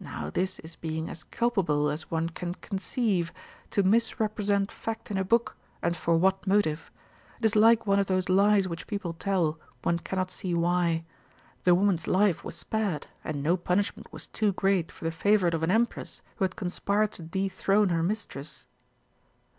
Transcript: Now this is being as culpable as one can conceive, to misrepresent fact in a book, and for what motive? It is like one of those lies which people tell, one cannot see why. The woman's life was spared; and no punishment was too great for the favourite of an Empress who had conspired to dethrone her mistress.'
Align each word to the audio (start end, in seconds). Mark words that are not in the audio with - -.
Now 0.00 0.28
this 0.28 0.58
is 0.58 0.76
being 0.76 1.08
as 1.08 1.24
culpable 1.24 1.88
as 1.88 2.10
one 2.10 2.28
can 2.28 2.52
conceive, 2.56 3.32
to 3.70 3.82
misrepresent 3.82 4.70
fact 4.70 5.10
in 5.10 5.16
a 5.16 5.24
book, 5.24 5.56
and 5.80 5.96
for 5.96 6.14
what 6.18 6.46
motive? 6.46 6.90
It 7.40 7.46
is 7.46 7.56
like 7.56 7.86
one 7.86 7.98
of 7.98 8.04
those 8.06 8.28
lies 8.28 8.68
which 8.68 8.86
people 8.86 9.14
tell, 9.14 9.58
one 9.82 9.98
cannot 9.98 10.30
see 10.30 10.52
why. 10.52 11.06
The 11.64 11.74
woman's 11.74 12.06
life 12.06 12.44
was 12.44 12.54
spared; 12.58 13.06
and 13.24 13.42
no 13.42 13.56
punishment 13.56 14.12
was 14.12 14.26
too 14.26 14.52
great 14.52 14.92
for 14.92 15.06
the 15.06 15.10
favourite 15.10 15.54
of 15.54 15.62
an 15.62 15.70
Empress 15.70 16.20
who 16.36 16.44
had 16.44 16.54
conspired 16.54 17.12
to 17.12 17.22
dethrone 17.22 17.88
her 17.88 18.02
mistress.' 18.02 18.66